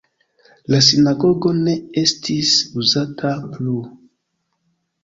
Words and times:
La 0.73 0.79
sinagogo 0.87 1.53
ne 1.59 1.75
estis 2.05 2.55
uzata 2.87 3.39
plu. 3.55 3.79